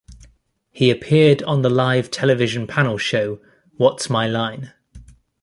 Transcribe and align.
He 0.71 0.89
appeared 0.89 1.43
on 1.43 1.61
the 1.61 1.69
live 1.69 2.09
television 2.09 2.65
panel 2.65 2.97
show 2.97 3.39
What's 3.77 4.09
My 4.09 4.27
Line? 4.27 4.73